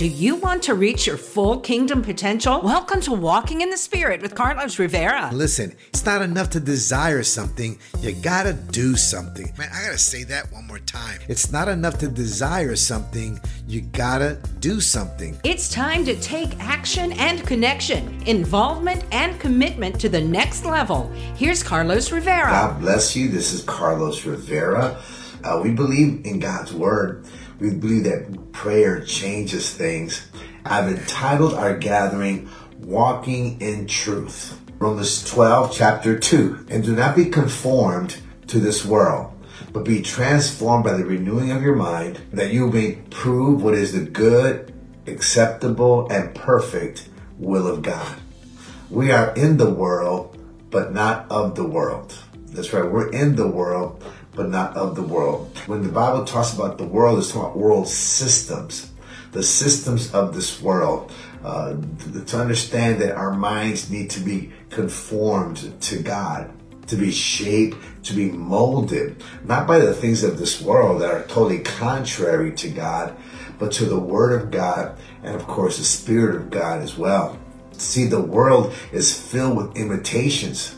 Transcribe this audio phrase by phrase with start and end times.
[0.00, 2.62] Do you want to reach your full kingdom potential?
[2.62, 5.28] Welcome to Walking in the Spirit with Carlos Rivera.
[5.30, 9.52] Listen, it's not enough to desire something, you gotta do something.
[9.58, 11.20] Man, I gotta say that one more time.
[11.28, 15.38] It's not enough to desire something, you gotta do something.
[15.44, 21.12] It's time to take action and connection, involvement and commitment to the next level.
[21.36, 22.50] Here's Carlos Rivera.
[22.50, 23.28] God bless you.
[23.28, 24.96] This is Carlos Rivera.
[25.44, 27.26] Uh, we believe in God's Word.
[27.60, 30.26] We believe that prayer changes things.
[30.64, 32.48] I've entitled our gathering
[32.78, 34.58] Walking in Truth.
[34.78, 36.68] Romans 12, chapter 2.
[36.70, 38.16] And do not be conformed
[38.46, 39.32] to this world,
[39.74, 43.92] but be transformed by the renewing of your mind, that you may prove what is
[43.92, 44.72] the good,
[45.06, 48.16] acceptable, and perfect will of God.
[48.88, 50.38] We are in the world,
[50.70, 52.16] but not of the world.
[52.46, 54.02] That's right, we're in the world,
[54.34, 55.56] but not of the world.
[55.66, 58.90] When the Bible talks about the world, it's talking about world systems,
[59.32, 61.12] the systems of this world.
[61.42, 66.52] Uh, to, to understand that our minds need to be conformed to God,
[66.86, 71.22] to be shaped, to be molded, not by the things of this world that are
[71.22, 73.16] totally contrary to God,
[73.58, 77.38] but to the Word of God and, of course, the Spirit of God as well.
[77.72, 80.76] See, the world is filled with imitations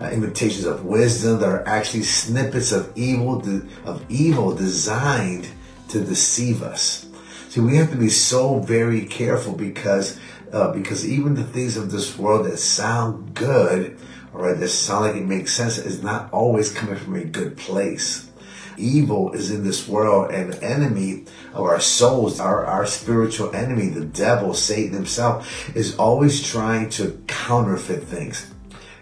[0.00, 3.42] uh, imitations of wisdom that are actually snippets of evil
[3.84, 5.48] of evil designed
[5.88, 7.06] to deceive us.
[7.48, 10.18] See, we have to be so very careful because
[10.52, 13.98] uh, because even the things of this world that sound good,
[14.32, 17.56] all right, that sound like it makes sense, is not always coming from a good
[17.56, 18.30] place.
[18.78, 24.04] Evil is in this world, and enemy of our souls, our, our spiritual enemy, the
[24.04, 28.54] devil, Satan himself, is always trying to counterfeit things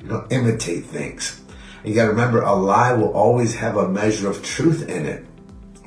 [0.07, 1.43] you know, imitate things.
[1.85, 5.25] You got to remember, a lie will always have a measure of truth in it.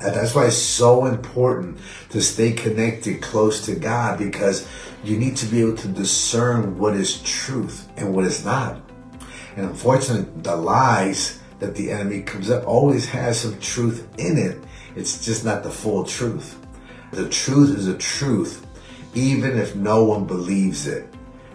[0.00, 1.78] And that's why it's so important
[2.10, 4.68] to stay connected close to God because
[5.04, 8.80] you need to be able to discern what is truth and what is not.
[9.56, 14.58] And unfortunately, the lies that the enemy comes up always has some truth in it.
[14.96, 16.58] It's just not the full truth.
[17.12, 18.66] The truth is a truth,
[19.14, 21.09] even if no one believes it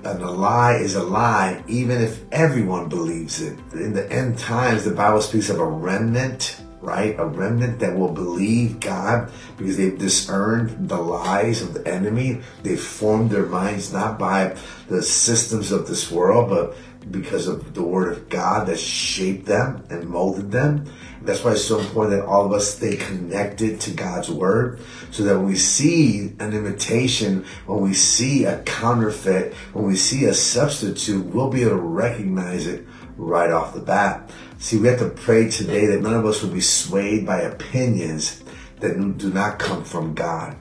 [0.06, 3.58] and a lie is a lie, even if everyone believes it.
[3.74, 7.16] In the end times, the Bible speaks of a remnant, right?
[7.18, 12.42] A remnant that will believe God because they've discerned the lies of the enemy.
[12.62, 14.56] They've formed their minds not by
[14.88, 16.76] the systems of this world, but
[17.12, 20.86] because of the word of God that shaped them and molded them.
[21.25, 24.80] That's why it's so important that all of us stay connected to God's word
[25.12, 30.25] so that when we see an imitation, when we see a counterfeit, when we see
[30.25, 32.85] a substitute, we'll be able to recognize it
[33.18, 34.30] right off the bat.
[34.59, 38.44] See, we have to pray today that none of us will be swayed by opinions
[38.80, 40.56] that do not come from God.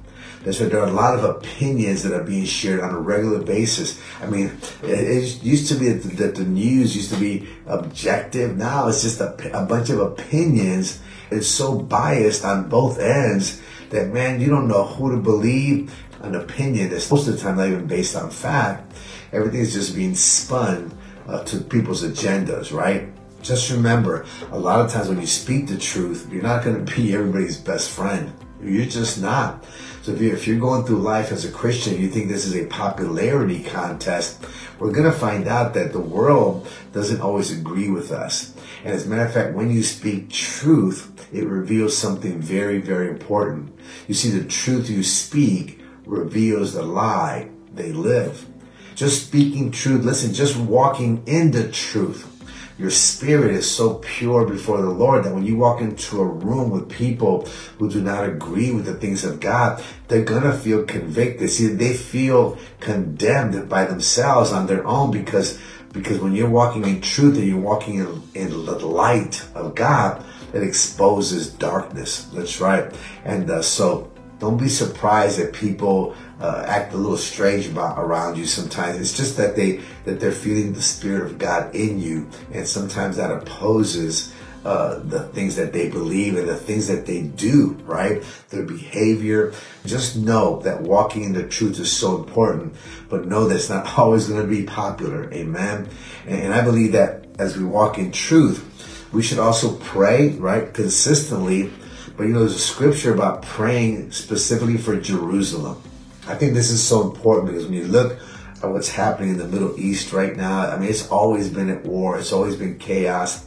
[0.45, 0.71] Right.
[0.71, 4.01] There are a lot of opinions that are being shared on a regular basis.
[4.21, 8.57] I mean, it, used to be that the news used to be objective.
[8.57, 11.01] Now it's just a, a bunch of opinions.
[11.31, 15.95] It's so biased on both ends that man, you don't know who to believe.
[16.21, 18.95] An opinion that's most of the time not even based on fact.
[19.33, 20.97] Everything's just being spun
[21.27, 23.09] uh, to people's agendas, right?
[23.43, 26.97] Just remember, a lot of times when you speak the truth, you're not going to
[26.97, 28.33] be everybody's best friend.
[28.65, 29.65] You're just not.
[30.03, 32.57] So if you're, if you're going through life as a Christian, you think this is
[32.57, 34.45] a popularity contest,
[34.79, 38.55] we're going to find out that the world doesn't always agree with us.
[38.85, 43.09] And as a matter of fact, when you speak truth, it reveals something very, very
[43.09, 43.73] important.
[44.09, 48.47] You see, the truth you speak reveals the lie they live.
[48.95, 52.34] Just speaking truth, listen, just walking in the truth
[52.79, 56.71] your spirit is so pure before the Lord that when you walk into a room
[56.71, 57.47] with people
[57.79, 61.51] who do not agree with the things of God, they're gonna feel convicted.
[61.51, 65.59] See, they feel condemned by themselves on their own because
[65.93, 70.25] because when you're walking in truth and you're walking in, in the light of God,
[70.53, 72.25] it exposes darkness.
[72.35, 72.93] That's right.
[73.25, 74.11] And uh, so
[74.45, 79.01] don't be surprised that people uh, act a little strange about around you sometimes.
[79.01, 83.17] It's just that they that they're feeling the spirit of God in you, and sometimes
[83.17, 88.23] that opposes uh, the things that they believe and the things that they do, right?
[88.51, 89.55] Their behavior.
[89.87, 92.75] Just know that walking in the truth is so important,
[93.09, 95.33] but know that it's not always going to be popular.
[95.33, 95.89] Amen.
[96.27, 100.73] And, and I believe that as we walk in truth, we should also pray, right,
[100.75, 101.71] consistently.
[102.17, 105.83] But you know, there's a scripture about praying specifically for Jerusalem.
[106.27, 108.19] I think this is so important because when you look
[108.63, 111.85] at what's happening in the Middle East right now, I mean, it's always been at
[111.85, 113.45] war, it's always been chaos.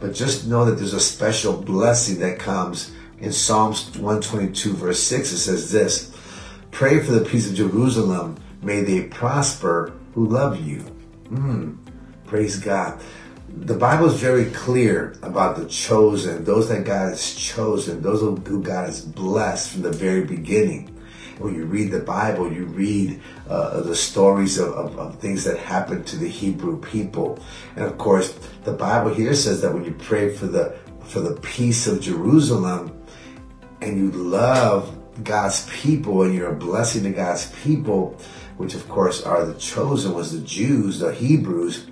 [0.00, 5.32] But just know that there's a special blessing that comes in Psalms 122, verse 6.
[5.32, 6.14] It says this
[6.70, 8.36] Pray for the peace of Jerusalem.
[8.62, 10.84] May they prosper who love you.
[11.28, 11.78] Mm,
[12.26, 13.00] praise God.
[13.56, 18.62] The Bible is very clear about the chosen, those that God has chosen, those who
[18.62, 20.96] God has blessed from the very beginning
[21.38, 25.58] when you read the Bible, you read uh, the stories of, of, of, things that
[25.58, 27.38] happened to the Hebrew people.
[27.76, 28.32] And of course,
[28.64, 33.00] the Bible here says that when you pray for the for the peace of Jerusalem
[33.80, 38.18] and you love God's people and you're a blessing to God's people,
[38.56, 41.86] which of course are the chosen was the Jews, the Hebrews,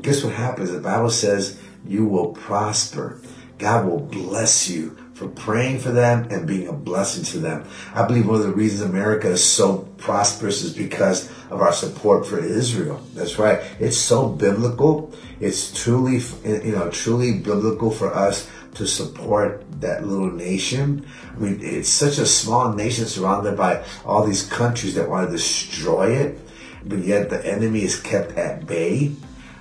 [0.00, 0.70] guess what happens?
[0.70, 3.20] The Bible says you will prosper.
[3.58, 7.64] God will bless you for praying for them and being a blessing to them.
[7.94, 12.26] I believe one of the reasons America is so prosperous is because of our support
[12.26, 13.00] for Israel.
[13.14, 13.60] That's right.
[13.78, 15.12] It's so biblical.
[15.38, 21.06] It's truly, you know, truly biblical for us to support that little nation.
[21.36, 25.36] I mean, it's such a small nation surrounded by all these countries that want to
[25.36, 26.38] destroy it,
[26.84, 29.12] but yet the enemy is kept at bay.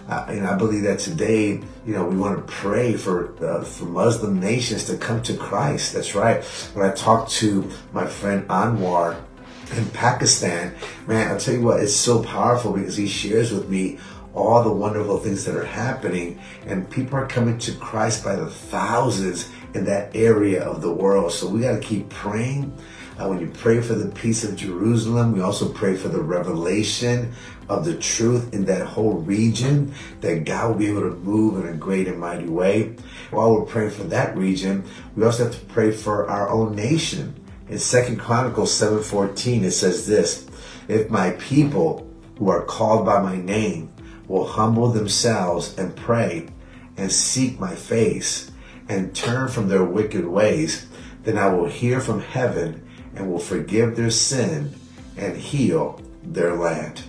[0.09, 3.86] Uh, and I believe that today, you know, we want to pray for uh, for
[3.86, 5.94] Muslim nations to come to Christ.
[5.94, 6.44] That's right.
[6.74, 9.21] When I talked to my friend Anwar
[9.75, 10.75] in Pakistan,
[11.07, 14.00] man, I'll tell you what, it's so powerful because he shares with me
[14.33, 18.50] all the wonderful things that are happening, and people are coming to Christ by the
[18.50, 21.31] thousands in that area of the world.
[21.31, 22.74] So we got to keep praying.
[23.19, 27.34] Uh, when you pray for the peace of Jerusalem, we also pray for the revelation
[27.68, 31.72] of the truth in that whole region, that God will be able to move in
[31.72, 32.96] a great and mighty way.
[33.30, 34.84] While we're praying for that region,
[35.16, 37.36] we also have to pray for our own nation.
[37.69, 40.46] In Second Chronicles 7:14, it says this:
[40.88, 42.07] If my people
[42.38, 43.90] who are called by my name
[44.28, 46.48] will humble themselves and pray
[46.98, 48.52] and seek my face
[48.90, 50.88] and turn from their wicked ways,
[51.24, 52.81] then I will hear from heaven
[53.16, 54.74] and will forgive their sin
[55.18, 57.04] and heal their land.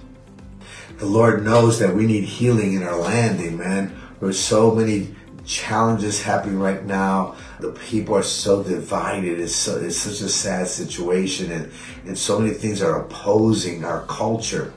[0.99, 3.97] The Lord knows that we need healing in our land, amen.
[4.21, 5.15] There's so many
[5.45, 7.37] challenges happening right now.
[7.61, 9.41] The people are so divided.
[9.41, 11.73] It's, so, it's such a sad situation and,
[12.05, 14.73] and so many things are opposing our culture.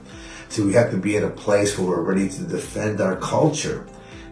[0.49, 3.85] So we have to be in a place where we're ready to defend our culture.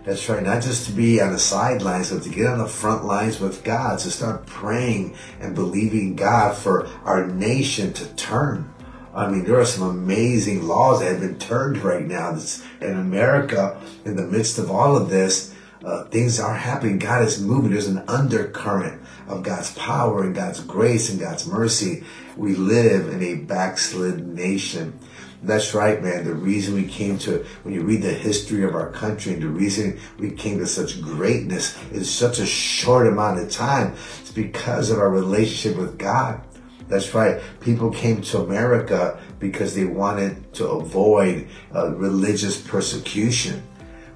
[0.06, 3.06] That's right, not just to be on the sidelines, but to get on the front
[3.06, 8.74] lines with God, to start praying and believing God for our nation to turn.
[9.14, 12.32] I mean, there are some amazing laws that have been turned right now.
[12.32, 15.54] That's in America, in the midst of all of this,
[15.86, 17.00] uh, things are happening.
[17.00, 17.72] God is moving.
[17.72, 22.04] There's an undercurrent of God's power and God's grace and God's mercy.
[22.36, 25.00] We live in a backslid nation.
[25.44, 26.24] That's right, man.
[26.24, 29.50] The reason we came to, when you read the history of our country and the
[29.50, 34.90] reason we came to such greatness in such a short amount of time, it's because
[34.90, 36.42] of our relationship with God.
[36.88, 37.42] That's right.
[37.60, 43.62] People came to America because they wanted to avoid uh, religious persecution.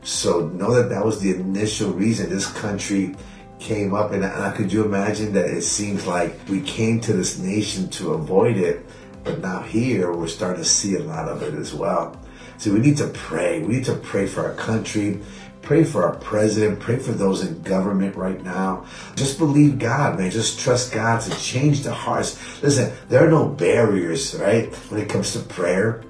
[0.04, 3.16] So know that that was the initial reason this country
[3.60, 4.14] came up.
[4.14, 8.14] And, and could you imagine that it seems like we came to this nation to
[8.14, 8.86] avoid it
[9.28, 12.18] but now here we're starting to see a lot of it as well.
[12.58, 13.62] So we need to pray.
[13.62, 15.20] We need to pray for our country,
[15.62, 18.86] pray for our president, pray for those in government right now.
[19.16, 20.32] Just believe God, man.
[20.32, 22.64] Just trust God to change the hearts.
[22.64, 24.74] Listen, there are no barriers, right?
[24.90, 26.04] When it comes to prayer.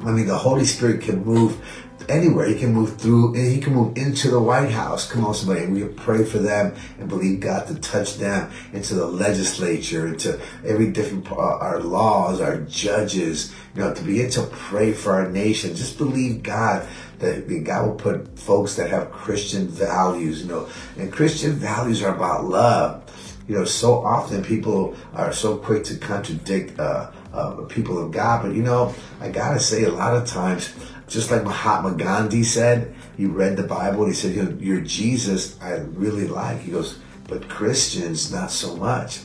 [0.00, 1.62] I mean, the Holy Spirit can move
[2.08, 2.46] anywhere.
[2.46, 5.10] He can move through, and he can move into the White House.
[5.10, 5.66] Come on, somebody.
[5.66, 10.90] We pray for them and believe God to touch them into the legislature, into every
[10.90, 15.74] different, uh, our laws, our judges, you know, to begin to pray for our nation.
[15.74, 16.86] Just believe God
[17.18, 22.14] that God will put folks that have Christian values, you know, and Christian values are
[22.14, 23.00] about love.
[23.46, 28.42] You know, so often people are so quick to contradict, uh, uh, people of God,
[28.42, 30.72] but you know, I gotta say a lot of times,
[31.14, 35.76] just like Mahatma Gandhi said, he read the Bible and he said, Your Jesus, I
[35.76, 36.60] really like.
[36.60, 39.20] He goes, But Christians, not so much.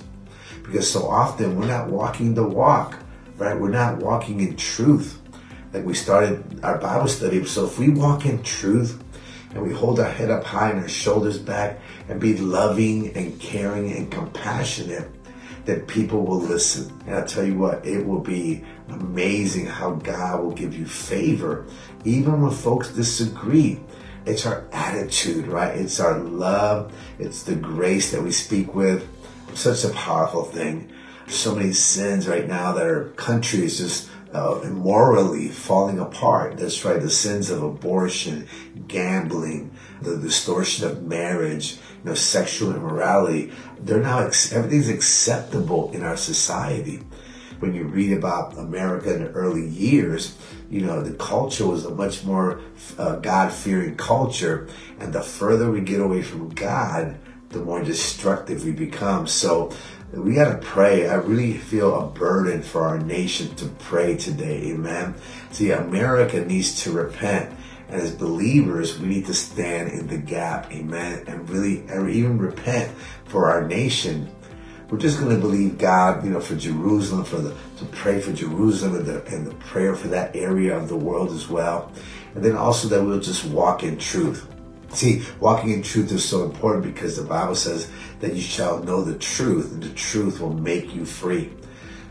[0.62, 3.00] Because so often we're not walking the walk,
[3.38, 3.60] right?
[3.60, 5.20] We're not walking in truth.
[5.74, 7.44] Like we started our Bible study.
[7.46, 9.04] So if we walk in truth
[9.56, 13.40] and we hold our head up high and our shoulders back and be loving and
[13.40, 15.10] caring and compassionate,
[15.70, 16.92] that people will listen.
[17.06, 21.68] And I tell you what, it will be amazing how God will give you favor,
[22.04, 23.80] even when folks disagree.
[24.26, 25.78] It's our attitude, right?
[25.78, 26.92] It's our love.
[27.20, 29.08] It's the grace that we speak with.
[29.54, 30.92] Such a powerful thing.
[31.28, 36.58] So many sins right now that our country is just uh, immorally falling apart.
[36.58, 37.02] That's right.
[37.02, 38.48] The sins of abortion,
[38.88, 39.72] gambling,
[40.02, 43.52] the distortion of marriage, you know, sexual immorality.
[43.80, 47.02] They're now, everything's acceptable in our society.
[47.60, 50.38] when you read about America in the early years,
[50.70, 52.62] you know, the culture was a much more
[52.98, 54.68] uh, God fearing culture.
[55.00, 57.18] And the further we get away from God,
[57.50, 59.28] the more destructive we become.
[59.28, 59.72] So
[60.12, 61.08] we got to pray.
[61.08, 64.72] I really feel a burden for our nation to pray today.
[64.72, 65.16] Amen.
[65.52, 67.56] See, America needs to repent.
[67.90, 70.72] And as believers, we need to stand in the gap.
[70.72, 71.24] Amen.
[71.28, 71.84] And really,
[72.18, 72.92] even repent
[73.26, 74.30] for our nation.
[74.90, 78.34] We're just going to believe God, you know, for Jerusalem, for the, to pray for
[78.34, 81.92] Jerusalem and the, and the prayer for that area of the world as well.
[82.34, 84.48] And then also that we'll just walk in truth.
[84.92, 89.04] See, walking in truth is so important because the Bible says that you shall know
[89.04, 91.52] the truth, and the truth will make you free.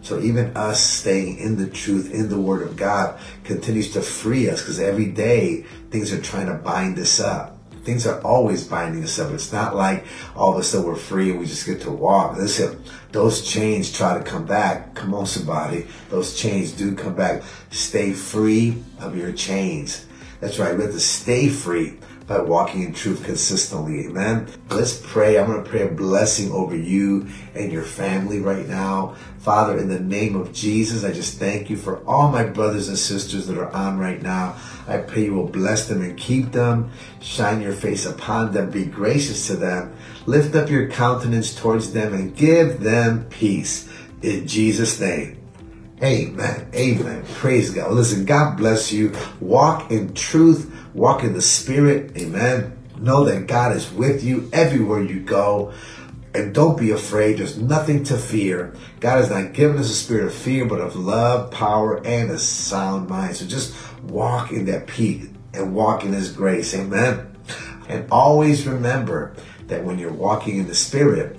[0.03, 4.49] So even us staying in the truth, in the Word of God, continues to free
[4.49, 7.59] us because every day things are trying to bind us up.
[7.83, 9.33] Things are always binding us up.
[9.33, 10.07] It's not like
[10.37, 12.37] all of a sudden we're free and we just get to walk.
[12.37, 12.83] Listen,
[13.13, 14.95] those chains try to come back.
[14.95, 15.87] Come on, somebody.
[16.11, 17.43] Those chains do come back.
[17.71, 20.07] Stay free of your chains.
[20.41, 20.77] That's right.
[20.77, 24.07] We have to stay free by walking in truth consistently.
[24.07, 24.47] Amen.
[24.69, 25.39] Let's pray.
[25.39, 29.17] I'm going to pray a blessing over you and your family right now.
[29.39, 32.99] Father, in the name of Jesus, I just thank you for all my brothers and
[32.99, 34.57] sisters that are on right now.
[34.87, 36.91] I pray you will bless them and keep them.
[37.21, 38.71] Shine your face upon them.
[38.71, 39.97] Be gracious to them.
[40.27, 43.89] Lift up your countenance towards them and give them peace.
[44.21, 45.38] In Jesus' name.
[46.03, 46.71] Amen.
[46.75, 47.25] Amen.
[47.35, 47.93] Praise God.
[47.93, 49.13] Listen, God bless you.
[49.41, 52.17] Walk in truth, walk in the spirit.
[52.17, 52.79] Amen.
[52.99, 55.73] Know that God is with you everywhere you go.
[56.35, 57.39] And don't be afraid.
[57.39, 58.75] There's nothing to fear.
[59.01, 62.39] God has not given us a spirit of fear, but of love, power, and a
[62.39, 63.37] sound mind.
[63.37, 66.75] So just walk in that peace and walk in His grace.
[66.75, 67.35] Amen.
[67.89, 69.35] And always remember
[69.67, 71.39] that when you're walking in the spirit,